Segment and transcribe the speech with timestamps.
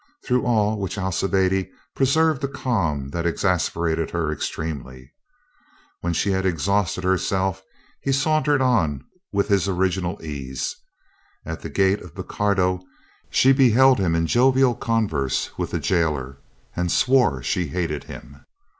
[0.25, 5.13] Through all which Alcibiade preserved a calm that exasperated her extremely.
[5.99, 7.61] When she had ex hausted herself,
[8.01, 10.75] he sauntered on with his original ease.
[11.45, 12.81] At the gate of Bocardo
[13.29, 16.41] she beheld him in jovial converse with the gaoler
[16.75, 18.43] and swore she hated him.